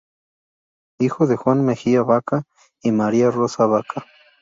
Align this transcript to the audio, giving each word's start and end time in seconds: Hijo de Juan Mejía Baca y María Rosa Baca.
Hijo 0.99 1.27
de 1.27 1.35
Juan 1.35 1.63
Mejía 1.63 2.01
Baca 2.01 2.41
y 2.81 2.91
María 2.91 3.29
Rosa 3.29 3.67
Baca. 3.67 4.03